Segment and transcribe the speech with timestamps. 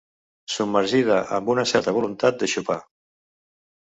[0.53, 2.81] Submergida amb una certa voluntat de xopar.